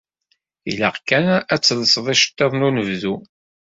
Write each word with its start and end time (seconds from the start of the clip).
Ilaq 0.71 0.97
kan 1.09 1.25
ad 1.53 1.61
telseḍ 1.63 2.05
iceṭṭiḍen 2.13 2.65
unebdu. 2.67 3.15